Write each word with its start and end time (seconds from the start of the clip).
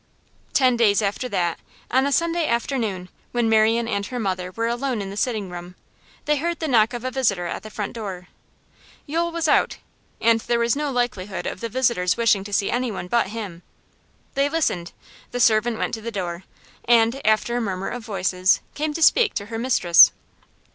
Ten 0.53 0.75
days 0.77 1.03
after 1.03 1.29
that, 1.29 1.59
on 1.91 2.07
a 2.07 2.11
Sunday 2.11 2.47
afternoon 2.47 3.07
when 3.33 3.47
Marian 3.47 3.87
and 3.87 4.03
her 4.07 4.17
mother 4.17 4.49
were 4.51 4.65
alone 4.67 4.99
in 4.99 5.11
the 5.11 5.15
sitting 5.15 5.51
room, 5.51 5.75
they 6.25 6.37
heard 6.37 6.59
the 6.59 6.67
knock 6.67 6.95
of 6.95 7.03
a 7.03 7.11
visitor 7.11 7.45
at 7.45 7.61
the 7.61 7.69
front 7.69 7.93
door. 7.93 8.27
Yule 9.05 9.31
was 9.31 9.47
out, 9.47 9.77
and 10.19 10.39
there 10.39 10.57
was 10.57 10.75
no 10.75 10.91
likelihood 10.91 11.45
of 11.45 11.61
the 11.61 11.69
visitor's 11.69 12.17
wishing 12.17 12.43
to 12.45 12.51
see 12.51 12.71
anyone 12.71 13.05
but 13.07 13.27
him. 13.27 13.61
They 14.33 14.49
listened; 14.49 14.91
the 15.29 15.39
servant 15.39 15.77
went 15.77 15.93
to 15.93 16.01
the 16.01 16.09
door, 16.09 16.45
and, 16.85 17.21
after 17.23 17.55
a 17.55 17.61
murmur 17.61 17.89
of 17.89 18.03
voices, 18.03 18.59
came 18.73 18.95
to 18.95 19.03
speak 19.03 19.35
to 19.35 19.45
her 19.53 19.59
mistress. 19.59 20.11